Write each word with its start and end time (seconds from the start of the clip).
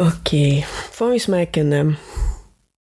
Oké, 0.00 0.60
volgens 0.90 1.26
mij 1.26 1.46
kennen 1.46 1.98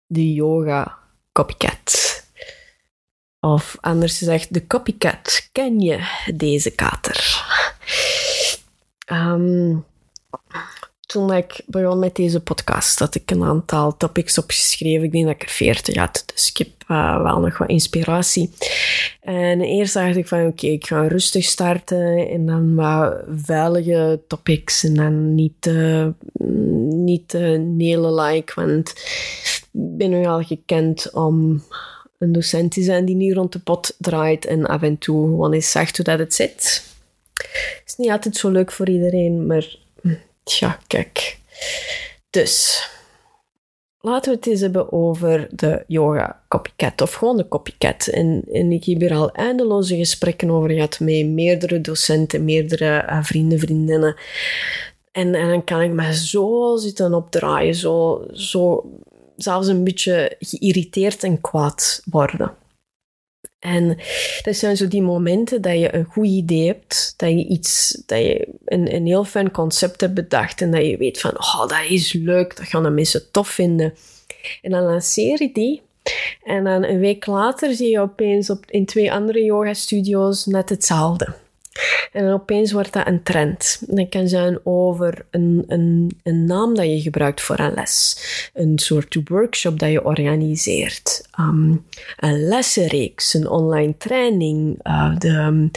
de 0.07 0.33
yoga 0.33 0.99
copycat. 1.33 2.23
Of 3.41 3.77
anders 3.81 4.19
gezegd, 4.19 4.55
de 4.55 4.67
copycat. 4.67 5.49
Ken 5.53 5.81
je 5.81 6.25
deze 6.35 6.71
kater? 6.71 7.45
Ehm, 9.05 9.77
toen 11.01 11.33
ik 11.33 11.63
begon 11.67 11.99
met 11.99 12.15
deze 12.15 12.41
podcast, 12.41 12.99
had 12.99 13.15
ik 13.15 13.31
een 13.31 13.45
aantal 13.45 13.97
topics 13.97 14.39
opgeschreven. 14.39 15.05
Ik 15.05 15.13
denk 15.13 15.25
dat 15.25 15.35
ik 15.35 15.43
er 15.43 15.49
veertig 15.49 15.97
had, 15.97 16.23
dus 16.35 16.49
ik 16.49 16.78
wel 17.23 17.41
nog 17.41 17.59
wat 17.59 17.69
inspiratie. 17.69 18.51
En 19.21 19.61
eerst 19.61 19.95
dacht 19.95 20.17
ik 20.17 20.29
van, 20.29 20.47
oké, 20.47 20.67
ik 20.67 20.87
ga 20.87 21.07
rustig 21.07 21.45
starten 21.45 22.29
en 22.29 22.47
dan 22.47 22.75
wat 22.75 23.17
veilige 23.37 24.21
topics 24.27 24.85
en 24.85 24.95
dan 24.95 25.35
niet, 25.35 25.67
uh, 25.67 26.07
niet 26.91 27.35
uh, 27.35 27.59
nelen-like, 27.59 28.53
want 28.55 28.89
ik 29.73 29.97
ben 29.97 30.11
nu 30.11 30.27
al 30.27 30.43
gekend 30.43 31.11
om 31.13 31.63
een 32.19 32.33
docent 32.33 32.73
te 32.73 32.83
zijn 32.83 33.05
die 33.05 33.17
niet 33.17 33.35
rond 33.35 33.53
de 33.53 33.59
pot 33.59 33.95
draait 33.99 34.45
en 34.45 34.67
af 34.67 34.83
en 34.83 34.99
toe 34.99 35.27
gewoon 35.27 35.53
eens 35.53 35.71
zegt 35.71 35.97
hoe 35.97 36.05
dat 36.05 36.19
het 36.19 36.35
zit. 36.35 36.87
Het 37.35 37.83
is 37.87 37.97
niet 37.97 38.11
altijd 38.11 38.37
zo 38.37 38.51
leuk 38.51 38.73
voor 38.73 38.89
iedereen, 38.89 39.47
maar 39.47 39.77
ja, 40.45 40.79
kijk. 40.87 41.39
Dus, 42.31 42.89
laten 44.01 44.31
we 44.33 44.37
het 44.37 44.47
eens 44.47 44.61
hebben 44.61 44.93
over 44.93 45.49
de 45.51 45.85
yoga 45.87 46.41
copycat, 46.49 47.01
of 47.01 47.13
gewoon 47.13 47.37
de 47.37 47.49
copycat. 47.49 48.07
En, 48.07 48.45
ik 48.71 48.85
heb 48.85 49.01
hier 49.01 49.15
al 49.15 49.33
eindeloze 49.33 49.97
gesprekken 49.97 50.51
over 50.51 50.71
gehad 50.71 51.01
met 51.01 51.27
meerdere 51.27 51.81
docenten, 51.81 52.45
meerdere 52.45 53.05
uh, 53.09 53.23
vrienden, 53.23 53.59
vriendinnen. 53.59 54.17
En, 55.13 55.35
en 55.35 55.49
dan 55.49 55.65
kan 55.65 55.81
ik 55.81 55.93
me 55.93 56.15
zo 56.15 56.77
zitten 56.77 57.15
opdraaien, 57.15 57.75
zo, 57.75 58.27
zo 58.33 58.91
zelfs 59.37 59.67
een 59.67 59.85
beetje 59.85 60.37
geïrriteerd 60.39 61.25
en 61.25 61.41
kwaad 61.41 62.03
worden. 62.11 62.55
En 63.59 63.99
dat 64.43 64.57
zijn 64.57 64.77
zo 64.77 64.89
die 64.89 65.03
momenten 65.03 65.63
dat 65.63 65.79
je 65.79 65.95
een 65.95 66.05
goed 66.05 66.27
idee 66.27 66.67
hebt, 66.67 67.15
dat 67.17 67.31
je 67.31 67.47
iets, 67.47 68.03
dat 68.07 68.19
je 68.19 68.49
een, 68.65 68.95
een 68.95 69.07
heel 69.07 69.25
fijn 69.25 69.51
concept 69.51 70.01
hebt 70.01 70.15
bedacht 70.15 70.61
en 70.61 70.71
dat 70.71 70.87
je 70.87 70.97
weet 70.97 71.21
van, 71.21 71.31
oh, 71.31 71.61
dat 71.61 71.85
is 71.89 72.13
leuk, 72.13 72.57
dat 72.57 72.67
gaan 72.67 72.83
de 72.83 72.91
mensen 72.91 73.31
tof 73.31 73.49
vinden. 73.49 73.95
En 74.63 74.71
dan 74.71 74.83
lanceer 74.83 75.43
je 75.43 75.51
die 75.53 75.83
en 76.45 76.65
dan 76.65 76.85
een 76.85 76.99
week 76.99 77.27
later 77.27 77.75
zie 77.75 77.91
je 77.91 78.01
opeens 78.01 78.51
op, 78.51 78.65
in 78.71 78.87
twee 78.87 79.13
andere 79.13 79.43
yoga 79.45 79.75
studio's 79.75 80.47
net 80.47 80.69
hetzelfde. 80.69 81.35
En 82.19 82.33
opeens 82.33 82.73
wordt 82.73 82.93
dat 82.93 83.07
een 83.07 83.23
trend. 83.23 83.83
Dat 83.87 84.09
kan 84.09 84.29
zijn 84.29 84.59
over 84.65 85.27
een, 85.31 85.65
een, 85.67 86.19
een 86.23 86.45
naam 86.45 86.75
dat 86.75 86.85
je 86.85 87.01
gebruikt 87.01 87.41
voor 87.41 87.59
een 87.59 87.75
les. 87.75 88.19
Een 88.55 88.79
soort 88.79 89.19
workshop 89.25 89.79
dat 89.79 89.91
je 89.91 90.05
organiseert. 90.05 91.29
Um, 91.41 91.85
een 92.17 92.49
lessenreeks, 92.49 93.35
een 93.35 93.49
online 93.49 93.97
training. 93.97 94.79
Uh, 94.87 95.19
de, 95.19 95.71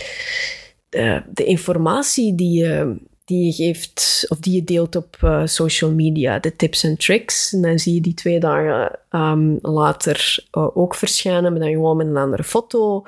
de, 0.89 1.23
de 1.33 1.45
informatie 1.45 2.35
die 2.35 2.63
je 2.63 2.95
die 3.25 3.45
je 3.45 3.51
geeft 3.51 4.25
of 4.27 4.39
die 4.39 4.53
je 4.53 4.63
deelt 4.63 4.95
op 4.95 5.17
uh, 5.23 5.41
social 5.45 5.91
media, 5.91 6.39
de 6.39 6.55
tips 6.55 6.83
en 6.83 6.97
tricks. 6.97 7.53
En 7.53 7.61
dan 7.61 7.79
zie 7.79 7.93
je 7.93 8.01
die 8.01 8.13
twee 8.13 8.39
dagen 8.39 8.99
um, 9.11 9.59
later 9.61 10.45
uh, 10.57 10.77
ook 10.77 10.95
verschijnen, 10.95 11.51
maar 11.51 11.61
dan 11.61 11.71
gewoon 11.71 11.97
met 11.97 12.07
een 12.07 12.17
andere 12.17 12.43
foto. 12.43 13.05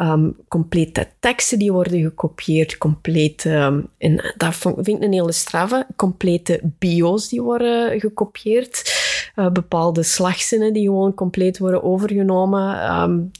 Um, 0.00 0.36
complete 0.48 1.08
teksten 1.20 1.58
die 1.58 1.72
worden 1.72 2.02
gekopieerd, 2.02 2.78
complete, 2.78 3.50
um, 3.50 3.88
en 3.98 4.34
dat 4.36 4.54
vind 4.56 4.88
ik 4.88 5.02
een 5.02 5.12
hele 5.12 5.32
straffe, 5.32 5.86
complete 5.96 6.60
bio's 6.78 7.28
die 7.28 7.42
worden 7.42 8.00
gekopieerd. 8.00 9.02
Uh, 9.36 9.50
bepaalde 9.50 10.02
slagzinnen 10.02 10.72
die 10.72 10.84
gewoon 10.84 11.14
compleet 11.14 11.58
worden 11.58 11.82
overgenomen. 11.82 13.30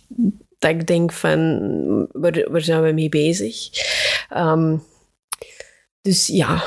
dat 0.59 0.71
ik 0.71 0.87
denk 0.87 1.13
van, 1.13 2.09
waar, 2.13 2.47
waar 2.51 2.61
zijn 2.61 2.83
we 2.83 2.93
mee 2.93 3.09
bezig? 3.09 3.57
Um, 4.37 4.83
dus 6.04 6.26
ja, 6.26 6.65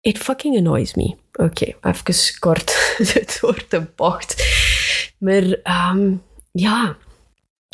it 0.00 0.18
fucking 0.18 0.56
annoys 0.56 0.94
me. 0.94 1.16
Oké, 1.32 1.42
okay, 1.42 1.76
even 1.80 2.38
kort 2.38 2.94
het 3.14 3.40
woord 3.40 3.70
de 3.70 3.86
bocht. 3.94 4.44
Maar 5.18 5.42
um, 5.92 6.22
ja, 6.52 6.96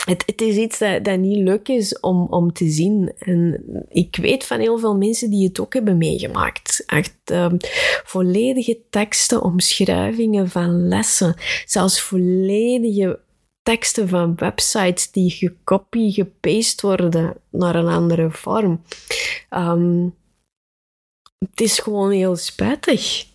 het, 0.04 0.22
het, 0.26 0.40
is 0.40 0.56
iets 0.56 0.78
dat, 0.78 1.18
niet 1.18 1.38
leuk 1.38 1.68
is 1.68 2.00
om, 2.00 2.26
om 2.26 2.52
te 2.52 2.70
zien. 2.70 3.12
En 3.18 3.62
ik 3.88 4.16
weet 4.16 4.44
van 4.44 4.60
heel 4.60 4.78
veel 4.78 4.96
mensen 4.96 5.30
die 5.30 5.48
het 5.48 5.60
ook 5.60 5.74
hebben 5.74 5.98
meegemaakt. 5.98 6.82
Echt 6.86 7.18
um, 7.32 7.56
volledige 8.04 8.80
teksten, 8.90 9.42
omschrijvingen 9.42 10.48
van 10.48 10.88
lessen. 10.88 11.34
Zelfs 11.64 12.00
volledige 12.00 13.18
teksten 13.62 14.08
van 14.08 14.34
websites 14.36 15.10
die 15.10 15.30
gekopie, 15.30 16.12
gepast 16.12 16.80
worden 16.80 17.36
naar 17.50 17.74
een 17.74 17.88
andere 17.88 18.30
vorm. 18.30 18.82
Um, 19.50 20.14
het 21.50 21.60
is 21.60 21.78
gewoon 21.78 22.10
heel 22.10 22.36
spijtig. 22.36 23.26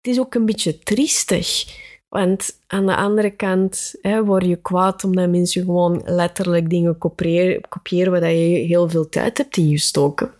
Het 0.00 0.12
is 0.12 0.18
ook 0.18 0.34
een 0.34 0.46
beetje 0.46 0.78
triestig. 0.78 1.64
Want 2.08 2.58
aan 2.66 2.86
de 2.86 2.96
andere 2.96 3.30
kant 3.30 3.94
hè, 4.00 4.24
word 4.24 4.44
je 4.44 4.56
kwaad 4.56 5.04
omdat 5.04 5.28
mensen 5.28 5.64
gewoon 5.64 6.02
letterlijk 6.04 6.70
dingen 6.70 6.98
kopiëren, 6.98 7.60
kopiëren 7.68 8.12
waar 8.12 8.32
je 8.32 8.58
heel 8.58 8.88
veel 8.88 9.08
tijd 9.08 9.38
hebt 9.38 9.56
ingestoken. 9.56 10.32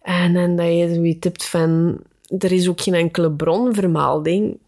En 0.00 0.34
dan 0.34 0.56
dat 0.56 0.66
je 0.66 0.94
zoiets 0.94 1.24
hebt 1.24 1.44
van, 1.44 2.00
er 2.38 2.52
is 2.52 2.68
ook 2.68 2.80
geen 2.80 2.94
enkele 2.94 3.32
bronvermelding. 3.32 4.58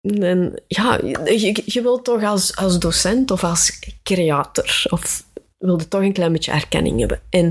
En 0.00 0.62
ja, 0.66 1.00
je, 1.02 1.62
je 1.64 1.82
wilt 1.82 2.04
toch 2.04 2.22
als, 2.22 2.56
als 2.56 2.78
docent 2.78 3.30
of 3.30 3.44
als 3.44 3.78
creator, 4.02 4.84
of 4.88 5.26
wilde 5.58 5.88
toch 5.88 6.00
een 6.00 6.12
klein 6.12 6.32
beetje 6.32 6.52
erkenning 6.52 6.98
hebben. 6.98 7.20
En 7.30 7.46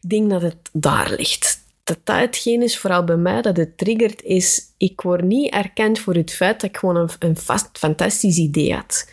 ik 0.00 0.08
denk 0.08 0.30
dat 0.30 0.42
het 0.42 0.70
daar 0.72 1.14
ligt 1.16 1.59
dat 1.90 2.06
dat 2.06 2.18
hetgeen 2.18 2.62
is, 2.62 2.78
vooral 2.78 3.04
bij 3.04 3.16
mij, 3.16 3.42
dat 3.42 3.56
het 3.56 3.78
triggert, 3.78 4.22
is 4.22 4.62
ik 4.76 5.00
word 5.00 5.22
niet 5.22 5.52
erkend 5.52 5.98
voor 5.98 6.14
het 6.14 6.32
feit 6.32 6.60
dat 6.60 6.70
ik 6.70 6.76
gewoon 6.76 6.96
een, 6.96 7.08
een 7.18 7.36
vast, 7.36 7.68
fantastisch 7.72 8.36
idee 8.36 8.74
had. 8.74 9.10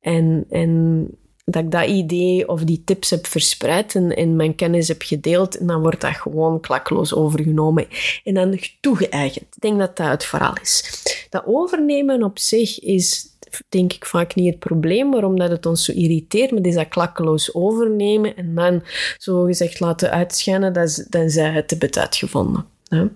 En, 0.00 0.44
en 0.50 1.06
dat 1.44 1.62
ik 1.64 1.70
dat 1.70 1.88
idee 1.88 2.48
of 2.48 2.64
die 2.64 2.82
tips 2.84 3.10
heb 3.10 3.26
verspreid 3.26 3.94
en, 3.94 4.16
en 4.16 4.36
mijn 4.36 4.54
kennis 4.54 4.88
heb 4.88 5.02
gedeeld, 5.02 5.58
en 5.58 5.66
dan 5.66 5.80
wordt 5.80 6.00
dat 6.00 6.14
gewoon 6.16 6.60
klakloos 6.60 7.14
overgenomen 7.14 7.86
en 8.24 8.34
dan 8.34 8.58
toegeëigend. 8.80 9.46
Ik 9.54 9.62
denk 9.62 9.78
dat 9.78 9.96
dat 9.96 10.08
het 10.08 10.24
verhaal 10.24 10.56
is. 10.62 11.02
Dat 11.30 11.42
overnemen 11.46 12.22
op 12.22 12.38
zich 12.38 12.80
is 12.80 13.27
denk 13.68 13.92
ik 13.92 14.06
vaak 14.06 14.34
niet 14.34 14.50
het 14.50 14.58
probleem, 14.58 15.08
maar 15.08 15.24
omdat 15.24 15.50
het 15.50 15.66
ons 15.66 15.84
zo 15.84 15.92
irriteert, 15.92 16.50
maar 16.50 16.66
is 16.66 16.74
dat 16.74 16.88
klakkeloos 16.88 17.54
overnemen 17.54 18.36
en 18.36 18.54
dan 18.54 18.82
zo 19.18 19.44
gezegd 19.44 19.80
laten 19.80 20.10
uitschijnen 20.10 20.72
dan 21.08 21.30
zij 21.30 21.50
het 21.50 21.70
hebben 21.70 21.96
uitgevonden. 21.96 22.66
Hè? 22.88 23.06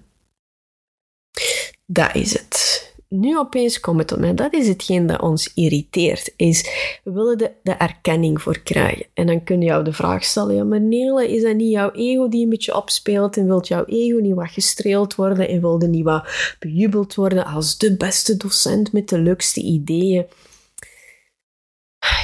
Dat 1.87 2.15
is 2.15 2.33
het. 2.33 2.82
Nu 3.15 3.39
opeens 3.39 3.81
komt 3.81 3.99
het 3.99 4.13
op 4.13 4.19
mij. 4.19 4.35
Dat 4.35 4.53
is 4.53 4.69
hetgeen 4.69 5.07
dat 5.07 5.21
ons 5.21 5.55
irriteert. 5.55 6.33
Is, 6.37 6.63
we 7.05 7.13
willen 7.13 7.39
de, 7.39 7.53
de 7.63 7.73
erkenning 7.73 8.43
voor 8.43 8.59
krijgen. 8.59 9.07
En 9.15 9.27
dan 9.27 9.45
kun 9.45 9.61
je 9.61 9.67
jou 9.67 9.85
de 9.85 9.93
vraag 9.93 10.25
stellen, 10.25 10.55
ja 10.55 10.65
maar 10.65 10.81
Nele, 10.81 11.29
is 11.29 11.43
dat 11.43 11.57
niet 11.57 11.71
jouw 11.71 11.91
ego 11.91 12.29
die 12.29 12.43
een 12.45 12.51
beetje 12.51 12.77
opspeelt? 12.77 13.37
En 13.37 13.47
wilt 13.47 13.69
jouw 13.69 13.85
ego 13.85 14.19
niet 14.19 14.35
wat 14.35 14.51
gestreeld 14.51 15.15
worden? 15.15 15.49
En 15.49 15.61
wilde 15.61 15.89
niet 15.89 16.05
wat 16.05 16.57
bejubeld 16.59 17.15
worden 17.15 17.45
als 17.45 17.79
de 17.79 17.97
beste 17.97 18.37
docent 18.37 18.93
met 18.93 19.09
de 19.09 19.19
leukste 19.19 19.61
ideeën? 19.61 20.25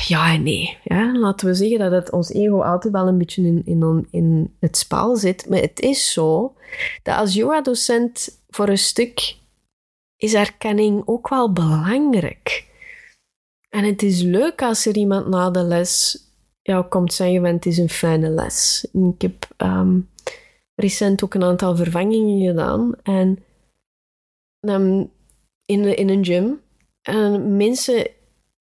Ja 0.07 0.33
en 0.33 0.43
nee. 0.43 0.79
Ja, 0.85 1.19
laten 1.19 1.47
we 1.47 1.55
zeggen 1.55 1.79
dat 1.79 1.93
het 1.93 2.11
ons 2.11 2.33
ego 2.33 2.63
altijd 2.63 2.93
wel 2.93 3.07
een 3.07 3.19
beetje 3.19 3.43
in, 3.43 3.63
in, 3.65 4.07
in 4.11 4.55
het 4.61 4.77
spel 4.77 5.17
zit. 5.17 5.49
Maar 5.49 5.61
het 5.61 5.81
is 5.81 6.13
zo 6.13 6.55
dat 7.03 7.17
als 7.17 7.35
yoga-docent 7.35 8.41
voor 8.49 8.69
een 8.69 8.79
stuk 8.79 9.37
is 10.19 10.35
erkenning 10.35 11.03
ook 11.05 11.29
wel 11.29 11.53
belangrijk. 11.53 12.67
En 13.69 13.85
het 13.85 14.03
is 14.03 14.23
leuk 14.23 14.63
als 14.63 14.87
er 14.87 14.97
iemand 14.97 15.29
na 15.29 15.51
de 15.51 15.63
les 15.63 16.23
jou 16.63 16.85
komt 16.85 17.13
zeggen 17.13 17.45
het 17.45 17.67
is 17.67 17.79
een 17.79 17.89
fijne 17.89 18.29
les. 18.29 18.89
ik 18.93 19.23
heb 19.23 19.47
um, 19.57 20.09
recent 20.75 21.25
ook 21.25 21.35
een 21.35 21.43
aantal 21.43 21.77
vervangingen 21.77 22.47
gedaan 22.47 22.95
en 23.03 23.39
in, 25.65 25.97
in 25.97 26.09
een 26.09 26.25
gym. 26.25 26.61
En 27.03 27.57
mensen 27.57 28.11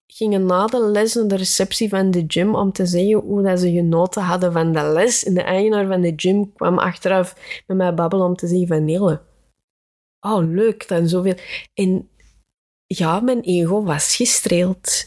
gingen 0.08 0.46
na 0.46 0.66
de 0.66 0.80
les 0.80 1.14
naar 1.14 1.28
de 1.28 1.36
receptie 1.36 1.90
van 1.90 2.12
de 2.12 2.24
gym 2.28 2.56
om 2.56 2.72
te 2.72 2.86
zeggen 2.86 3.20
hoe 3.20 3.42
dat 3.42 3.60
ze 3.60 3.72
genoten 3.72 4.22
hadden 4.22 4.52
van 4.52 4.72
de 4.72 4.84
les. 4.84 5.24
En 5.24 5.34
de 5.34 5.42
eigenaar 5.42 5.88
van 5.88 6.02
de 6.02 6.14
gym 6.16 6.54
kwam 6.54 6.78
achteraf 6.78 7.36
met 7.68 7.78
mij 7.78 7.94
babbelen 7.94 8.26
om 8.26 8.36
te 8.36 8.48
zeggen 8.48 8.68
van 8.68 8.86
Nele, 8.86 9.22
oh 10.34 10.50
leuk, 10.50 10.88
dan 10.88 11.08
zoveel. 11.08 11.36
En 11.74 12.10
ja, 12.86 13.20
mijn 13.20 13.42
ego 13.42 13.84
was 13.84 14.16
gestreeld. 14.16 15.06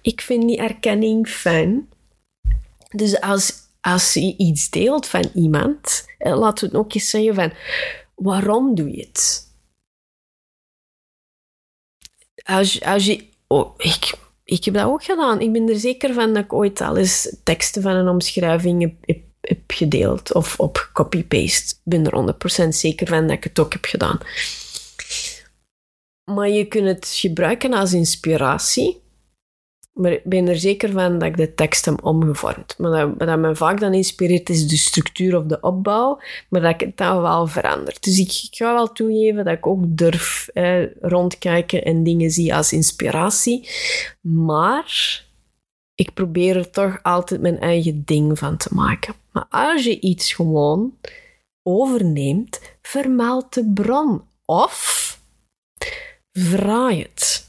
Ik 0.00 0.20
vind 0.20 0.48
die 0.48 0.56
erkenning 0.56 1.28
fijn. 1.28 1.88
Dus 2.88 3.20
als, 3.20 3.52
als 3.80 4.14
je 4.14 4.36
iets 4.36 4.70
deelt 4.70 5.06
van 5.06 5.30
iemand, 5.34 6.04
laten 6.18 6.64
we 6.64 6.76
het 6.76 6.84
ook 6.84 6.94
eens 6.94 7.10
zeggen 7.10 7.34
van 7.34 7.52
waarom 8.14 8.74
doe 8.74 8.90
je 8.90 9.00
het? 9.00 9.44
Als, 12.44 12.82
als 12.82 13.06
je 13.06 13.34
Oh, 13.46 13.74
ik, 13.76 14.18
ik 14.44 14.64
heb 14.64 14.74
dat 14.74 14.84
ook 14.84 15.04
gedaan. 15.04 15.40
Ik 15.40 15.52
ben 15.52 15.68
er 15.68 15.78
zeker 15.78 16.14
van 16.14 16.34
dat 16.34 16.44
ik 16.44 16.52
ooit 16.52 16.80
al 16.80 17.04
teksten 17.44 17.82
van 17.82 17.94
een 17.94 18.08
omschrijving 18.08 18.94
heb, 19.06 19.20
gedeeld 19.66 20.34
of 20.34 20.60
op 20.60 20.90
copy-paste. 20.92 21.74
Ik 21.74 21.80
ben 21.82 22.06
er 22.06 22.34
100% 22.64 22.68
zeker 22.68 23.06
van 23.06 23.26
dat 23.26 23.36
ik 23.36 23.44
het 23.44 23.58
ook 23.58 23.72
heb 23.72 23.84
gedaan. 23.84 24.18
Maar 26.24 26.48
je 26.48 26.64
kunt 26.64 26.86
het 26.86 27.08
gebruiken 27.08 27.72
als 27.72 27.92
inspiratie 27.92 29.04
maar 29.96 30.12
ik 30.12 30.24
ben 30.24 30.48
er 30.48 30.58
zeker 30.58 30.90
van 30.90 31.18
dat 31.18 31.28
ik 31.28 31.36
de 31.36 31.54
tekst 31.54 31.84
heb 31.84 32.04
omgevormd. 32.04 32.74
Maar 32.78 33.16
dat, 33.18 33.38
me 33.38 33.56
vaak 33.56 33.80
dan 33.80 33.94
inspireert 33.94 34.48
is 34.48 34.68
de 34.68 34.76
structuur 34.76 35.36
of 35.38 35.44
de 35.44 35.60
opbouw, 35.60 36.20
maar 36.48 36.60
dat 36.60 36.70
ik 36.70 36.80
het 36.80 36.96
dan 36.96 37.22
wel 37.22 37.46
verandert. 37.46 38.04
Dus 38.04 38.18
ik, 38.18 38.46
ga 38.50 38.74
wel 38.74 38.92
toegeven 38.92 39.44
dat 39.44 39.54
ik 39.54 39.66
ook 39.66 39.82
durf 39.86 40.48
rondkijken 41.00 41.84
en 41.84 42.02
dingen 42.02 42.30
zie 42.30 42.54
als 42.54 42.72
inspiratie. 42.72 43.68
Maar 44.20 45.24
ik 45.96 46.14
probeer 46.14 46.56
er 46.56 46.70
toch 46.70 46.98
altijd 47.02 47.40
mijn 47.40 47.58
eigen 47.60 48.04
ding 48.04 48.38
van 48.38 48.56
te 48.56 48.74
maken. 48.74 49.14
Maar 49.32 49.46
als 49.50 49.84
je 49.84 50.00
iets 50.00 50.32
gewoon 50.32 50.98
overneemt, 51.62 52.60
vermeld 52.82 53.54
de 53.54 53.70
bron. 53.74 54.22
Of 54.44 55.18
vraag 56.32 56.96
het 56.98 57.45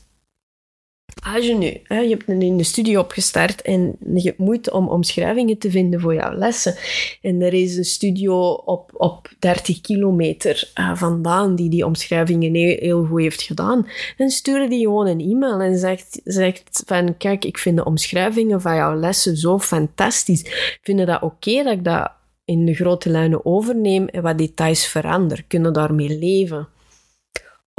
als 1.23 1.45
je 1.45 1.53
nu, 1.53 1.65
je 1.87 2.09
hebt 2.09 2.27
een, 2.27 2.65
studie 2.65 2.99
opgestart 2.99 3.61
en 3.61 3.95
je 4.13 4.21
hebt 4.21 4.37
moeite 4.37 4.73
om 4.73 4.87
omschrijvingen 4.87 5.57
te 5.57 5.71
vinden 5.71 5.99
voor 5.99 6.13
jouw 6.13 6.37
lessen. 6.37 6.75
En 7.21 7.41
er 7.41 7.53
is 7.53 7.77
een 7.77 7.85
studio 7.85 8.51
op, 8.51 8.91
op 8.93 9.29
30 9.39 9.81
kilometer 9.81 10.71
uh, 10.79 10.95
vandaan 10.95 11.55
die 11.55 11.69
die 11.69 11.85
omschrijvingen 11.85 12.53
heel, 12.53 13.05
goed 13.05 13.21
heeft 13.21 13.41
gedaan. 13.41 13.87
Dan 14.17 14.29
stuurde 14.29 14.67
die 14.67 14.85
gewoon 14.85 15.07
een 15.07 15.21
e-mail 15.21 15.59
en 15.59 15.77
zegt, 15.77 16.21
zegt 16.23 16.83
van, 16.85 17.17
kijk, 17.17 17.45
ik 17.45 17.57
vind 17.57 17.77
de 17.77 17.85
omschrijvingen 17.85 18.61
van 18.61 18.75
jouw 18.75 18.95
lessen 18.95 19.37
zo 19.37 19.59
fantastisch. 19.59 20.77
Vind 20.81 20.99
je 20.99 21.05
dat 21.05 21.21
oké 21.21 21.63
dat 21.63 21.73
ik 21.73 21.83
dat 21.83 22.11
in 22.45 22.65
de 22.65 22.73
grote 22.73 23.09
lijnen 23.09 23.45
overneem 23.45 24.07
en 24.07 24.21
wat 24.21 24.37
details 24.37 24.87
verander? 24.87 25.43
Kunnen 25.47 25.73
daarmee 25.73 26.17
leven? 26.19 26.67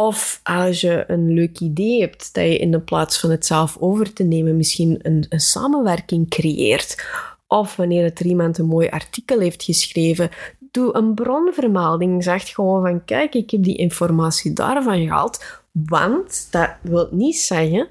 Of 0.00 0.40
als 0.42 0.80
je 0.80 1.04
een 1.06 1.32
leuk 1.34 1.60
idee 1.60 2.00
hebt, 2.00 2.34
dat 2.34 2.44
je 2.44 2.58
in 2.58 2.70
de 2.70 2.80
plaats 2.80 3.20
van 3.20 3.30
het 3.30 3.46
zelf 3.46 3.76
over 3.80 4.12
te 4.12 4.22
nemen 4.22 4.56
misschien 4.56 4.98
een, 5.02 5.26
een 5.28 5.40
samenwerking 5.40 6.28
creëert. 6.28 7.06
Of 7.46 7.76
wanneer 7.76 8.04
het 8.04 8.20
er 8.20 8.26
iemand 8.26 8.58
een 8.58 8.66
mooi 8.66 8.88
artikel 8.88 9.40
heeft 9.40 9.62
geschreven, 9.62 10.30
doe 10.70 10.96
een 10.96 11.14
bronvermelding. 11.14 12.22
Zeg 12.22 12.48
gewoon 12.48 12.82
van, 12.82 13.04
kijk, 13.04 13.34
ik 13.34 13.50
heb 13.50 13.62
die 13.62 13.76
informatie 13.76 14.52
daarvan 14.52 15.00
gehaald. 15.00 15.44
Want 15.72 16.48
dat 16.50 16.70
wil 16.82 17.08
niet 17.10 17.36
zeggen 17.36 17.88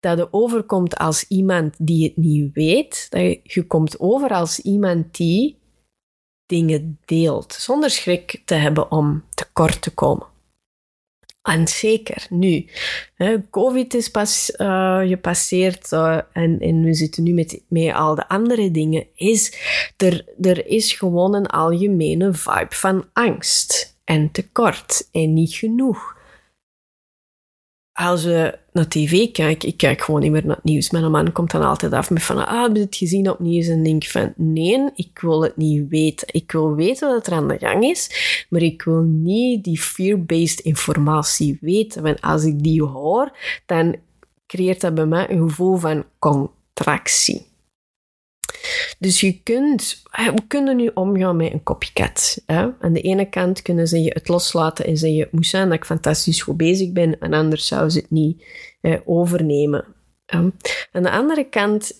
dat 0.00 0.18
je 0.18 0.32
overkomt 0.32 0.96
als 0.96 1.24
iemand 1.28 1.74
die 1.78 2.04
het 2.04 2.16
niet 2.16 2.52
weet. 2.52 3.06
Dat 3.10 3.20
je, 3.20 3.40
je 3.42 3.66
komt 3.66 4.00
over 4.00 4.30
als 4.30 4.60
iemand 4.60 5.16
die 5.16 5.58
dingen 6.46 6.98
deelt, 7.04 7.52
zonder 7.52 7.90
schrik 7.90 8.42
te 8.44 8.54
hebben 8.54 8.90
om 8.90 9.24
tekort 9.34 9.82
te 9.82 9.90
komen. 9.90 10.32
En 11.44 11.68
zeker 11.68 12.26
nu. 12.30 12.66
COVID 13.50 13.94
is 13.94 14.08
pas 14.08 14.52
uh, 14.56 14.98
gepasseerd 14.98 15.92
uh, 15.92 16.18
en, 16.32 16.60
en 16.60 16.82
we 16.82 16.94
zitten 16.94 17.22
nu 17.22 17.32
met, 17.32 17.62
met 17.68 17.94
al 17.94 18.14
de 18.14 18.28
andere 18.28 18.70
dingen. 18.70 19.06
Is, 19.14 19.54
er, 19.96 20.24
er 20.40 20.66
is 20.66 20.92
gewoon 20.92 21.34
een 21.34 21.46
algemene 21.46 22.32
vibe 22.32 22.74
van 22.74 23.04
angst 23.12 23.96
en 24.04 24.30
tekort 24.30 25.08
en 25.12 25.32
niet 25.32 25.54
genoeg 25.54 26.13
als 27.94 28.24
we 28.24 28.58
naar 28.72 28.88
tv 28.88 29.30
kijken, 29.30 29.68
ik 29.68 29.76
kijk 29.76 30.02
gewoon 30.02 30.20
niet 30.20 30.30
meer 30.30 30.46
naar 30.46 30.56
het 30.56 30.64
nieuws. 30.64 30.90
Mijn 30.90 31.10
man 31.10 31.32
komt 31.32 31.50
dan 31.50 31.62
altijd 31.62 31.92
af 31.92 32.10
met 32.10 32.22
van, 32.22 32.46
ah, 32.46 32.62
heb 32.62 32.76
je 32.76 32.82
het 32.82 32.96
gezien 32.96 33.30
op 33.30 33.38
nieuws? 33.38 33.66
En 33.66 33.82
denk 33.82 34.04
van, 34.04 34.32
nee, 34.36 34.90
ik 34.94 35.18
wil 35.20 35.42
het 35.42 35.56
niet 35.56 35.88
weten. 35.88 36.28
Ik 36.30 36.52
wil 36.52 36.74
weten 36.74 37.08
wat 37.08 37.26
er 37.26 37.32
aan 37.32 37.48
de 37.48 37.58
gang 37.58 37.84
is, 37.84 38.10
maar 38.48 38.62
ik 38.62 38.82
wil 38.82 39.02
niet 39.02 39.64
die 39.64 39.80
fear-based 39.80 40.60
informatie 40.60 41.58
weten. 41.60 42.02
Want 42.02 42.20
als 42.20 42.44
ik 42.44 42.62
die 42.62 42.82
hoor, 42.82 43.36
dan 43.66 43.96
creëert 44.46 44.80
dat 44.80 44.94
bij 44.94 45.06
mij 45.06 45.30
een 45.30 45.48
gevoel 45.48 45.76
van 45.76 46.04
contractie. 46.18 47.46
Dus 48.98 49.20
je 49.20 49.40
kunt, 49.42 50.02
we 50.10 50.42
kunnen 50.48 50.76
nu 50.76 50.90
omgaan 50.94 51.36
met 51.36 51.52
een 51.52 51.62
copycat. 51.62 52.42
Hè? 52.46 52.68
Aan 52.80 52.92
de 52.92 53.00
ene 53.00 53.28
kant 53.28 53.62
kunnen 53.62 53.88
ze 53.88 54.02
je 54.02 54.10
het 54.14 54.28
loslaten 54.28 54.84
en 54.86 54.96
zeggen, 54.96 55.28
zijn 55.40 55.68
dat 55.68 55.76
ik 55.76 55.84
fantastisch 55.84 56.42
goed 56.42 56.56
bezig 56.56 56.92
ben, 56.92 57.20
en 57.20 57.32
anders 57.32 57.66
zou 57.66 57.90
ze 57.90 57.98
het 57.98 58.10
niet 58.10 58.44
overnemen. 59.04 59.84
Aan 60.26 60.52
de 60.92 61.10
andere 61.10 61.48
kant, 61.48 61.92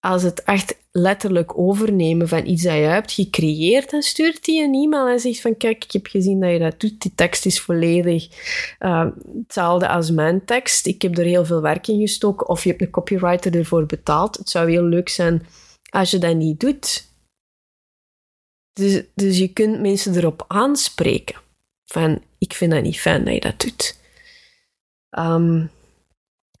als 0.00 0.22
het 0.22 0.42
echt 0.42 0.78
letterlijk 0.92 1.58
overnemen 1.58 2.28
van 2.28 2.46
iets 2.46 2.62
dat 2.62 2.72
je 2.72 2.80
hebt 2.80 3.12
gecreëerd, 3.12 3.90
dan 3.90 4.02
stuurt 4.02 4.46
hij 4.46 4.64
een 4.64 4.74
e-mail 4.74 5.08
en 5.08 5.20
zegt 5.20 5.40
van 5.40 5.56
kijk, 5.56 5.84
ik 5.84 5.92
heb 5.92 6.06
gezien 6.06 6.40
dat 6.40 6.50
je 6.50 6.58
dat 6.58 6.80
doet, 6.80 7.00
die 7.02 7.12
tekst 7.14 7.46
is 7.46 7.60
volledig 7.60 8.28
uh, 8.80 9.06
hetzelfde 9.42 9.88
als 9.88 10.10
mijn 10.10 10.44
tekst. 10.44 10.86
Ik 10.86 11.02
heb 11.02 11.18
er 11.18 11.24
heel 11.24 11.44
veel 11.44 11.60
werk 11.60 11.88
in 11.88 12.00
gestoken 12.00 12.48
of 12.48 12.62
je 12.62 12.68
hebt 12.70 12.82
een 12.82 12.90
copywriter 12.90 13.54
ervoor 13.54 13.86
betaald. 13.86 14.36
Het 14.36 14.50
zou 14.50 14.70
heel 14.70 14.84
leuk 14.84 15.08
zijn 15.08 15.46
als 15.90 16.10
je 16.10 16.18
dat 16.18 16.36
niet 16.36 16.60
doet. 16.60 17.08
Dus, 18.72 19.02
dus 19.14 19.38
je 19.38 19.52
kunt 19.52 19.80
mensen 19.80 20.16
erop 20.16 20.44
aanspreken. 20.48 21.36
Van, 21.84 22.22
ik 22.38 22.52
vind 22.52 22.72
dat 22.72 22.82
niet 22.82 23.00
fijn 23.00 23.24
dat 23.24 23.34
je 23.34 23.40
dat 23.40 23.60
doet. 23.60 23.98
Um, 25.18 25.70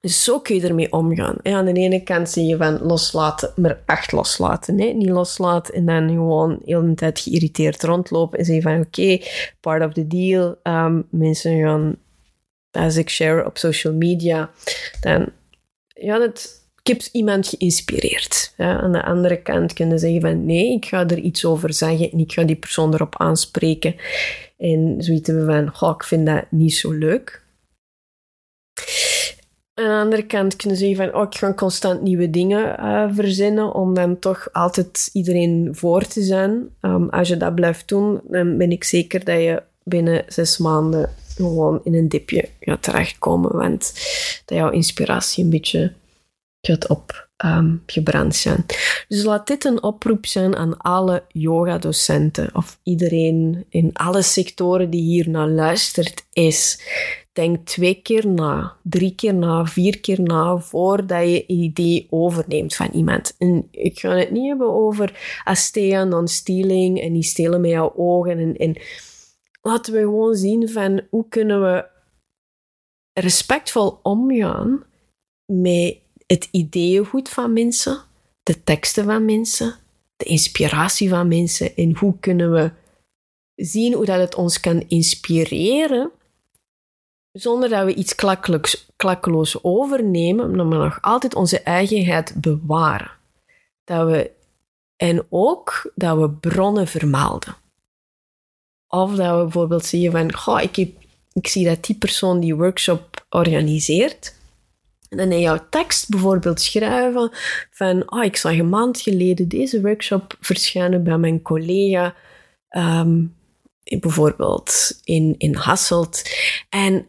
dus 0.00 0.24
zo 0.24 0.40
kun 0.40 0.54
je 0.54 0.68
ermee 0.68 0.92
omgaan. 0.92 1.36
En 1.42 1.54
aan 1.54 1.64
de 1.64 1.72
ene 1.72 2.02
kant 2.02 2.30
zie 2.30 2.46
je 2.46 2.56
van 2.56 2.82
loslaten, 2.82 3.52
maar 3.56 3.82
echt 3.86 4.12
loslaten. 4.12 4.80
Hè? 4.80 4.86
Niet 4.86 5.08
loslaten 5.08 5.74
en 5.74 5.86
dan 5.86 6.08
gewoon 6.08 6.60
de 6.64 6.92
tijd 6.94 7.18
geïrriteerd 7.18 7.82
rondlopen 7.82 8.38
en 8.38 8.44
zeggen 8.44 8.62
van 8.62 8.80
oké, 8.80 9.18
part 9.60 9.84
of 9.84 9.92
the 9.92 10.06
deal. 10.06 10.56
Um, 10.62 11.06
mensen 11.10 11.60
gaan, 11.60 11.96
als 12.70 12.96
ik 12.96 13.10
share 13.10 13.46
op 13.46 13.58
social 13.58 13.94
media, 13.94 14.50
dan 15.00 15.32
ja, 15.86 16.20
het, 16.20 16.59
ik 16.82 16.86
heb 16.86 17.02
iemand 17.12 17.46
geïnspireerd. 17.46 18.52
Ja, 18.56 18.80
aan 18.80 18.92
de 18.92 19.04
andere 19.04 19.42
kant 19.42 19.72
kunnen 19.72 19.98
zeggen 19.98 20.20
van 20.20 20.46
nee, 20.46 20.72
ik 20.72 20.84
ga 20.84 21.06
er 21.06 21.18
iets 21.18 21.44
over 21.44 21.72
zeggen 21.72 22.10
en 22.10 22.18
ik 22.18 22.32
ga 22.32 22.42
die 22.42 22.56
persoon 22.56 22.94
erop 22.94 23.14
aanspreken. 23.18 23.96
En 24.58 24.94
zoiets 24.98 25.28
hebben 25.28 25.72
van, 25.72 25.94
ik 25.94 26.04
vind 26.04 26.26
dat 26.26 26.44
niet 26.50 26.74
zo 26.74 26.92
leuk. 26.92 27.42
Aan 29.74 29.86
de 29.86 29.92
andere 29.92 30.26
kant 30.26 30.56
kunnen 30.56 30.78
ze 30.78 30.86
zeggen 30.86 31.04
van, 31.04 31.20
oh, 31.20 31.26
ik 31.26 31.38
ga 31.38 31.54
constant 31.54 32.02
nieuwe 32.02 32.30
dingen 32.30 32.80
uh, 32.80 33.08
verzinnen 33.12 33.74
om 33.74 33.94
dan 33.94 34.18
toch 34.18 34.48
altijd 34.52 35.10
iedereen 35.12 35.68
voor 35.72 36.06
te 36.06 36.22
zijn. 36.22 36.68
Um, 36.80 37.08
als 37.08 37.28
je 37.28 37.36
dat 37.36 37.54
blijft 37.54 37.88
doen, 37.88 38.20
dan 38.28 38.56
ben 38.56 38.70
ik 38.70 38.84
zeker 38.84 39.24
dat 39.24 39.38
je 39.38 39.62
binnen 39.82 40.24
zes 40.28 40.58
maanden 40.58 41.10
gewoon 41.36 41.80
in 41.84 41.94
een 41.94 42.08
dipje 42.08 42.48
gaat 42.60 42.82
terechtkomen, 42.82 43.56
want 43.56 43.92
dat 44.44 44.58
jouw 44.58 44.70
inspiratie 44.70 45.44
een 45.44 45.50
beetje 45.50 45.92
gaat 46.60 46.88
op 46.88 47.28
um, 47.44 47.82
gebrand 47.86 48.34
zijn. 48.34 48.64
Dus 49.08 49.24
laat 49.24 49.46
dit 49.46 49.64
een 49.64 49.82
oproep 49.82 50.26
zijn 50.26 50.56
aan 50.56 50.76
alle 50.76 51.24
yoga-docenten 51.28 52.50
of 52.54 52.80
iedereen 52.82 53.64
in 53.68 53.90
alle 53.92 54.22
sectoren 54.22 54.90
die 54.90 55.02
hier 55.02 55.28
naar 55.28 55.48
luistert, 55.48 56.26
is 56.32 56.82
denk 57.32 57.66
twee 57.66 58.02
keer 58.02 58.26
na, 58.26 58.76
drie 58.82 59.14
keer 59.14 59.34
na, 59.34 59.66
vier 59.66 60.00
keer 60.00 60.20
na 60.20 60.58
voordat 60.58 61.28
je 61.28 61.44
een 61.46 61.56
idee 61.56 62.06
overneemt 62.10 62.74
van 62.74 62.88
iemand. 62.92 63.34
En 63.38 63.68
ik 63.70 63.98
ga 63.98 64.16
het 64.16 64.30
niet 64.30 64.48
hebben 64.48 64.72
over 64.72 65.40
Astea, 65.44 66.04
non-stealing 66.04 67.00
en 67.00 67.12
die 67.12 67.22
stelen 67.22 67.60
met 67.60 67.70
jouw 67.70 67.92
ogen. 67.96 68.38
En, 68.38 68.56
en 68.56 68.76
laten 69.62 69.92
we 69.92 69.98
gewoon 69.98 70.34
zien 70.34 70.68
van 70.68 71.02
hoe 71.10 71.28
kunnen 71.28 71.62
we 71.62 71.86
respectvol 73.12 73.98
omgaan 74.02 74.84
met 75.52 75.98
het 76.32 76.48
ideeëngoed 76.50 77.28
van 77.28 77.52
mensen, 77.52 78.02
de 78.42 78.64
teksten 78.64 79.04
van 79.04 79.24
mensen, 79.24 79.74
de 80.16 80.24
inspiratie 80.24 81.08
van 81.08 81.28
mensen 81.28 81.76
en 81.76 81.96
hoe 81.96 82.18
kunnen 82.20 82.52
we 82.52 82.70
zien 83.54 83.92
hoe 83.92 84.04
dat 84.04 84.18
het 84.18 84.34
ons 84.34 84.60
kan 84.60 84.84
inspireren 84.88 86.10
zonder 87.32 87.68
dat 87.68 87.84
we 87.84 87.94
iets 87.94 88.14
klakkeloos 88.96 89.62
overnemen, 89.64 90.56
maar 90.56 90.78
nog 90.78 91.02
altijd 91.02 91.34
onze 91.34 91.60
eigenheid 91.60 92.34
bewaren. 92.36 93.10
Dat 93.84 94.06
we, 94.06 94.30
en 94.96 95.26
ook 95.28 95.92
dat 95.94 96.18
we 96.18 96.30
bronnen 96.30 96.86
vermelden. 96.86 97.56
Of 98.88 99.14
dat 99.14 99.36
we 99.36 99.42
bijvoorbeeld 99.42 99.84
zeggen 99.84 100.12
van, 100.12 100.34
goh, 100.34 100.62
ik, 100.62 100.76
ik 101.32 101.46
zie 101.46 101.64
dat 101.64 101.84
die 101.84 101.96
persoon 101.96 102.40
die 102.40 102.54
workshop 102.54 103.26
organiseert, 103.28 104.38
en 105.10 105.16
dan 105.16 105.32
in 105.32 105.40
jouw 105.40 105.66
tekst 105.70 106.08
bijvoorbeeld 106.08 106.60
schrijven 106.60 107.30
van, 107.70 108.12
oh, 108.12 108.24
ik 108.24 108.36
zag 108.36 108.58
een 108.58 108.68
maand 108.68 109.00
geleden 109.00 109.48
deze 109.48 109.80
workshop 109.80 110.36
verschijnen 110.40 111.04
bij 111.04 111.18
mijn 111.18 111.42
collega, 111.42 112.14
um, 112.70 113.34
bijvoorbeeld 114.00 115.00
in, 115.04 115.34
in 115.38 115.54
Hasselt. 115.54 116.22
En 116.68 117.06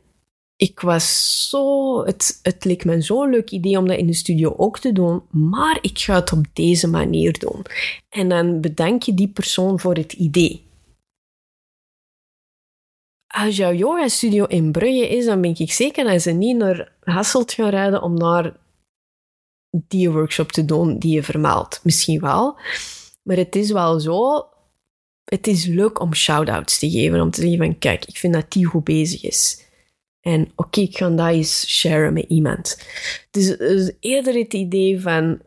ik 0.56 0.80
was 0.80 1.48
zo, 1.50 2.06
het, 2.06 2.40
het 2.42 2.66
leek 2.66 2.86
me 2.86 3.02
zo'n 3.02 3.30
leuk 3.30 3.52
idee 3.52 3.78
om 3.78 3.88
dat 3.88 3.98
in 3.98 4.08
de 4.08 4.14
studio 4.14 4.54
ook 4.58 4.80
te 4.80 4.92
doen, 4.92 5.22
maar 5.30 5.78
ik 5.82 6.00
ga 6.00 6.16
het 6.16 6.32
op 6.32 6.46
deze 6.54 6.88
manier 6.88 7.40
doen. 7.40 7.66
En 8.10 8.30
dan 8.30 8.62
bedank 8.62 9.04
je 9.04 9.14
die 9.14 9.30
persoon 9.30 9.80
voor 9.80 9.96
het 9.96 10.14
idee. 10.14 10.70
Als 13.32 13.56
jouw 13.56 13.74
yoga 13.74 14.08
studio 14.08 14.46
in 14.46 14.72
Brugge 14.72 15.08
is, 15.10 15.26
dan 15.26 15.42
ben 15.42 15.56
ik 15.58 15.72
zeker 15.72 16.04
dat 16.04 16.22
ze 16.22 16.32
niet 16.32 16.58
naar 16.58 16.92
Hasselt 17.00 17.52
gaan 17.52 17.70
rijden 17.70 18.02
om 18.02 18.20
daar 18.20 18.56
die 19.70 20.10
workshop 20.10 20.52
te 20.52 20.66
doen 20.66 21.00
die 21.00 21.14
je 21.14 21.24
vermeldt. 21.24 21.80
Misschien 21.84 22.20
wel, 22.20 22.60
maar 23.24 23.38
het 23.38 23.56
is 23.56 23.72
wel 23.72 24.00
zo. 24.00 24.46
Het 25.24 25.48
is 25.48 25.66
leuk 25.66 26.00
om 26.00 26.16
shout-outs 26.16 26.80
te 26.80 26.90
geven, 26.90 27.22
om 27.22 27.32
te 27.32 27.42
zeggen 27.42 27.58
van 27.58 27.78
kijk, 27.78 28.06
ik 28.06 28.18
vind 28.18 28.34
dat 28.34 28.52
die 28.52 28.66
goed 28.66 28.84
bezig 28.84 29.24
is. 29.24 29.66
En 30.22 30.52
oké, 30.56 30.80
ik 30.80 30.98
ga 30.98 31.10
dat 31.10 31.30
eens 31.30 31.70
sharen 31.70 32.14
met 32.14 32.26
iemand. 32.28 32.78
Dus, 33.32 33.58
dus, 33.58 33.92
eerder 34.00 34.34
het 34.34 34.54
idee 34.54 35.02
van, 35.02 35.42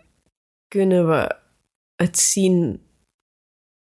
kunnen 0.68 1.08
we 1.08 1.36
het 1.94 2.18
zien 2.18 2.80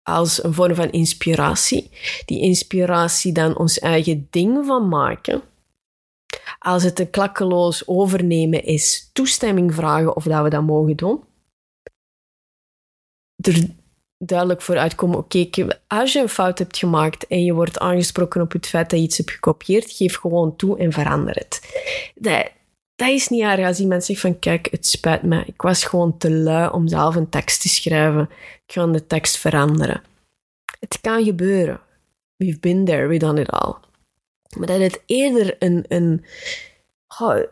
als 0.08 0.44
een 0.44 0.54
vorm 0.54 0.74
van 0.74 0.90
inspiratie. 0.90 1.90
Die 2.24 2.40
inspiratie 2.40 3.32
dan 3.32 3.58
ons 3.58 3.78
eigen 3.78 4.26
ding 4.30 4.66
van 4.66 4.88
maken. 4.88 5.42
Als 6.58 6.82
het 6.82 6.98
een 6.98 7.10
klakkeloos 7.10 7.86
overnemen 7.86 8.64
is, 8.64 9.10
toestemming 9.12 9.74
vragen 9.74 10.16
of 10.16 10.24
dat 10.24 10.42
we 10.42 10.48
dat 10.48 10.62
mogen 10.62 10.96
doen. 10.96 11.22
Er 13.36 13.66
duidelijk 14.18 14.62
voor 14.62 14.78
uitkomen, 14.78 15.18
oké, 15.18 15.48
als 15.86 16.12
je 16.12 16.20
een 16.20 16.28
fout 16.28 16.58
hebt 16.58 16.76
gemaakt 16.76 17.26
en 17.26 17.44
je 17.44 17.52
wordt 17.52 17.78
aangesproken 17.78 18.40
op 18.40 18.52
het 18.52 18.66
feit 18.66 18.90
dat 18.90 18.98
je 18.98 19.04
iets 19.04 19.16
hebt 19.16 19.30
gekopieerd, 19.30 19.90
geef 19.90 20.16
gewoon 20.16 20.56
toe 20.56 20.78
en 20.78 20.92
verander 20.92 21.34
het. 21.34 21.60
Dat, 22.14 22.50
dat 22.99 23.09
is 23.09 23.28
niet 23.28 23.43
erg 23.43 23.67
als 23.67 23.78
iemand 23.78 24.05
zegt 24.05 24.21
van, 24.21 24.38
kijk, 24.38 24.69
het 24.71 24.87
spijt 24.87 25.23
me, 25.23 25.45
ik 25.45 25.62
was 25.62 25.85
gewoon 25.85 26.19
te 26.19 26.31
lui 26.31 26.71
om 26.71 26.88
zelf 26.88 27.14
een 27.14 27.28
tekst 27.28 27.61
te 27.61 27.69
schrijven, 27.69 28.31
ik 28.67 28.73
ga 28.73 28.87
de 28.87 29.07
tekst 29.07 29.37
veranderen. 29.37 30.02
Het 30.81 31.00
kan 31.00 31.25
gebeuren. 31.25 31.81
We've 32.37 32.59
been 32.59 32.85
there, 32.85 33.07
we 33.07 33.17
done 33.17 33.40
it 33.40 33.50
all. 33.50 33.75
Maar 34.57 34.67
dat 34.67 34.81
het 34.81 35.02
eerder 35.07 35.57
een, 35.59 35.85
een 35.88 36.25
oh, 37.21 37.43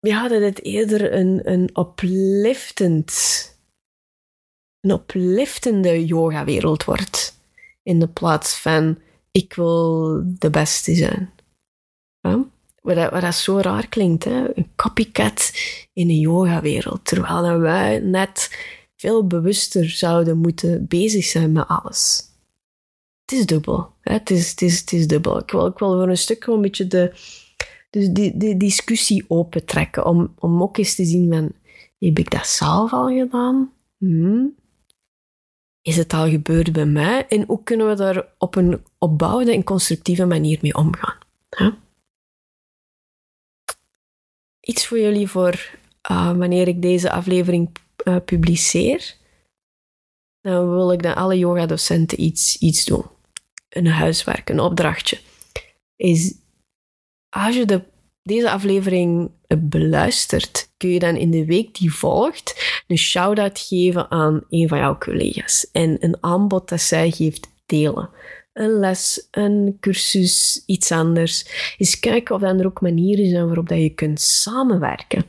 ja, 0.00 0.28
het 0.28 0.64
eerder 0.64 1.12
een, 1.12 1.40
een 1.44 1.70
upliftend 1.78 3.12
een 4.80 4.92
opliftende 4.92 6.04
yoga-wereld 6.06 6.84
wordt. 6.84 7.38
In 7.82 7.98
de 7.98 8.08
plaats 8.08 8.56
van 8.56 8.98
ik 9.30 9.54
wil 9.54 10.22
de 10.24 10.50
beste 10.50 10.94
zijn. 10.94 11.30
Wat, 12.20 13.10
wat 13.10 13.20
dat 13.20 13.34
zo 13.34 13.58
raar 13.58 13.88
klinkt, 13.88 14.24
hè? 14.24 14.44
Copycat 14.82 15.52
in 15.92 16.08
een 16.08 16.18
yoga-wereld. 16.18 17.04
Terwijl 17.04 17.58
wij 17.58 17.98
net 17.98 18.50
veel 18.96 19.26
bewuster 19.26 19.90
zouden 19.90 20.38
moeten 20.38 20.86
bezig 20.88 21.24
zijn 21.24 21.52
met 21.52 21.68
alles. 21.68 22.22
Het 23.24 23.38
is 23.38 23.46
dubbel. 23.46 23.92
Hè? 24.00 24.12
Het, 24.12 24.30
is, 24.30 24.50
het, 24.50 24.62
is, 24.62 24.80
het 24.80 24.92
is 24.92 25.06
dubbel. 25.06 25.38
Ik 25.38 25.50
wil, 25.50 25.66
ik 25.66 25.78
wil 25.78 25.92
voor 25.92 26.08
een 26.08 26.16
stuk 26.16 26.46
een 26.46 26.60
beetje 26.60 26.86
de, 26.86 27.12
de, 27.90 28.12
de, 28.12 28.36
de 28.36 28.56
discussie 28.56 29.24
opentrekken. 29.28 30.06
Om, 30.06 30.34
om 30.38 30.62
ook 30.62 30.76
eens 30.76 30.94
te 30.94 31.04
zien 31.04 31.32
van, 31.32 31.52
heb 31.98 32.18
ik 32.18 32.30
dat 32.30 32.46
zelf 32.46 32.92
al 32.92 33.08
gedaan? 33.08 33.72
Hmm 33.98 34.58
is 35.82 35.96
het 35.96 36.12
al 36.12 36.28
gebeurd 36.28 36.72
bij 36.72 36.86
mij? 36.86 37.26
En 37.28 37.44
hoe 37.46 37.62
kunnen 37.62 37.88
we 37.88 37.94
daar 37.94 38.26
op 38.38 38.56
een 38.56 38.84
opbouwende 38.98 39.52
en 39.52 39.64
constructieve 39.64 40.26
manier 40.26 40.58
mee 40.62 40.74
omgaan? 40.74 41.16
Iets 44.60 44.86
voor 44.86 44.98
jullie 44.98 45.28
voor 45.28 45.78
uh, 46.10 46.36
wanneer 46.36 46.68
ik 46.68 46.82
deze 46.82 47.10
aflevering 47.10 47.76
uh, 48.04 48.16
publiceer. 48.24 49.16
Dan 50.40 50.70
wil 50.70 50.92
ik 50.92 51.02
dat 51.02 51.16
alle 51.16 51.38
yogadocenten 51.38 52.22
iets, 52.22 52.58
iets 52.58 52.84
doen. 52.84 53.04
Een 53.68 53.86
huiswerk, 53.86 54.48
een 54.48 54.60
opdrachtje. 54.60 55.18
Is 55.96 56.34
als 57.28 57.56
je 57.56 57.64
de 57.64 57.82
deze 58.22 58.50
aflevering 58.50 59.30
beluistert, 59.58 60.70
kun 60.76 60.88
je 60.88 60.98
dan 60.98 61.16
in 61.16 61.30
de 61.30 61.44
week 61.44 61.78
die 61.78 61.94
volgt 61.94 62.82
een 62.86 62.98
shout-out 62.98 63.58
geven 63.58 64.10
aan 64.10 64.44
een 64.48 64.68
van 64.68 64.78
jouw 64.78 64.98
collega's 64.98 65.70
en 65.72 65.96
een 66.00 66.16
aanbod 66.20 66.68
dat 66.68 66.80
zij 66.80 67.10
geeft 67.10 67.48
delen. 67.66 68.10
Een 68.60 68.78
les, 68.78 69.28
een 69.30 69.76
cursus, 69.80 70.62
iets 70.66 70.92
anders. 70.92 71.44
Eens 71.78 71.98
kijken 71.98 72.34
of 72.34 72.42
er 72.42 72.66
ook 72.66 72.80
manieren 72.80 73.28
zijn 73.28 73.46
waarop 73.46 73.68
dat 73.68 73.78
je 73.78 73.94
kunt 73.94 74.20
samenwerken. 74.20 75.24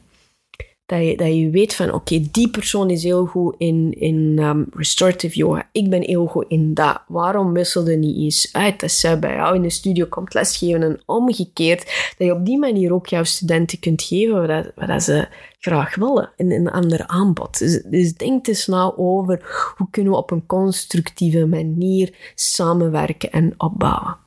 Dat 0.91 1.05
je, 1.05 1.17
dat 1.17 1.35
je 1.35 1.49
weet 1.49 1.75
van, 1.75 1.93
oké, 1.93 2.21
die 2.31 2.49
persoon 2.49 2.89
is 2.89 3.03
heel 3.03 3.25
goed 3.25 3.55
in, 3.57 3.93
in 3.99 4.39
um, 4.41 4.67
restorative 4.73 5.35
yoga. 5.35 5.69
Ik 5.71 5.89
ben 5.89 6.01
heel 6.01 6.25
goed 6.25 6.45
in 6.47 6.73
dat. 6.73 7.01
Waarom 7.07 7.53
wisselde 7.53 7.95
niet 7.95 8.17
eens 8.17 8.49
uit 8.51 8.79
dat 8.79 8.91
zij 8.91 9.19
bij 9.19 9.35
jou 9.35 9.55
in 9.55 9.61
de 9.61 9.69
studio 9.69 10.05
komt 10.05 10.33
lesgeven 10.33 10.83
en 10.83 11.01
omgekeerd, 11.05 11.83
dat 12.17 12.27
je 12.27 12.33
op 12.33 12.45
die 12.45 12.59
manier 12.59 12.93
ook 12.93 13.07
jouw 13.07 13.23
studenten 13.23 13.79
kunt 13.79 14.01
geven 14.01 14.47
wat, 14.47 14.71
wat 14.75 15.03
ze 15.03 15.27
graag 15.59 15.95
willen 15.95 16.31
in 16.35 16.51
een 16.51 16.69
ander 16.69 17.07
aanbod. 17.07 17.59
Dus, 17.59 17.81
dus 17.83 18.13
denk 18.13 18.47
eens 18.47 18.67
nou 18.67 18.97
over 18.97 19.73
hoe 19.77 19.87
kunnen 19.91 20.11
we 20.11 20.17
op 20.17 20.31
een 20.31 20.45
constructieve 20.45 21.45
manier 21.45 22.33
samenwerken 22.35 23.31
en 23.31 23.53
opbouwen. 23.57 24.17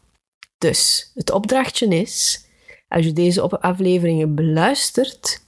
Dus 0.59 1.11
het 1.15 1.31
opdrachtje 1.33 1.87
is, 1.87 2.47
als 2.89 3.05
je 3.05 3.13
deze 3.13 3.41
afleveringen 3.41 4.35
beluistert, 4.35 5.44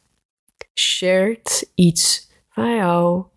shared 0.78 1.70
iets 1.74 2.30
van 2.48 2.76
jouw 2.76 3.32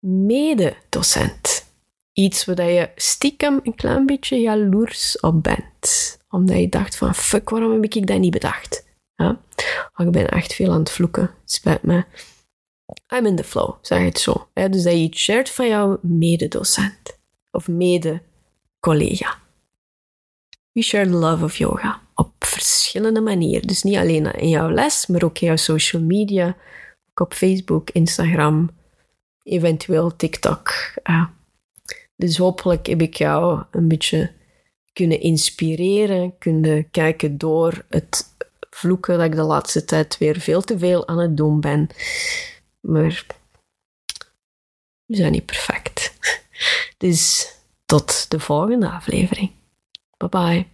mededocent. 0.00 1.72
Iets 2.12 2.44
waar 2.44 2.70
je 2.70 2.90
stiekem 2.96 3.60
een 3.62 3.74
klein 3.74 4.06
beetje 4.06 4.40
jaloers 4.40 5.20
op 5.20 5.42
bent. 5.42 6.18
Omdat 6.28 6.58
je 6.58 6.68
dacht 6.68 6.96
van, 6.96 7.14
fuck, 7.14 7.50
waarom 7.50 7.72
heb 7.72 7.84
ik 7.84 8.06
dat 8.06 8.18
niet 8.18 8.30
bedacht? 8.30 8.86
Ja? 9.16 9.40
Oh, 9.96 10.06
ik 10.06 10.12
ben 10.12 10.28
echt 10.28 10.54
veel 10.54 10.72
aan 10.72 10.78
het 10.78 10.90
vloeken, 10.90 11.30
spijt 11.44 11.82
me. 11.82 12.04
I'm 13.14 13.26
in 13.26 13.36
the 13.36 13.44
flow, 13.44 13.74
zeg 13.80 14.02
het 14.02 14.18
zo. 14.18 14.48
Dus 14.52 14.82
dat 14.82 14.92
je 14.92 14.98
iets 14.98 15.22
shared 15.22 15.50
van 15.50 15.68
jouw 15.68 15.98
mededocent. 16.02 17.18
Of 17.50 17.68
mede-collega. 17.68 19.38
We 20.72 20.82
share 20.82 21.08
love 21.08 21.44
of 21.44 21.56
yoga 21.56 22.03
op 22.14 22.32
verschillende 22.38 23.20
manieren. 23.20 23.66
Dus 23.66 23.82
niet 23.82 23.96
alleen 23.96 24.32
in 24.32 24.48
jouw 24.48 24.70
les, 24.70 25.06
maar 25.06 25.22
ook 25.22 25.38
in 25.38 25.46
jouw 25.46 25.56
social 25.56 26.02
media. 26.02 26.56
Ook 27.10 27.20
op 27.20 27.34
Facebook, 27.34 27.90
Instagram, 27.90 28.70
eventueel 29.42 30.16
TikTok. 30.16 30.70
dus 32.16 32.36
hopelijk 32.36 32.86
heb 32.86 33.00
ik 33.00 33.14
jou 33.14 33.62
een 33.70 33.88
beetje 33.88 34.32
kunnen 34.92 35.20
inspireren, 35.20 36.38
kunnen 36.38 36.90
kijken 36.90 37.38
door 37.38 37.84
het 37.88 38.34
vloeken 38.70 39.16
dat 39.18 39.26
ik 39.26 39.34
de 39.34 39.42
laatste 39.42 39.84
tijd 39.84 40.18
weer 40.18 40.40
veel 40.40 40.62
te 40.62 40.78
veel 40.78 41.08
aan 41.08 41.18
het 41.18 41.36
doen 41.36 41.60
ben. 41.60 41.88
Maar 42.80 43.26
we 45.06 45.16
zijn 45.16 45.32
niet 45.32 45.46
perfect. 45.46 46.12
Dus 46.98 47.52
tot 47.86 48.30
de 48.30 48.40
volgende 48.40 48.90
aflevering. 48.90 49.50
Bye 50.16 50.28
bye. 50.28 50.73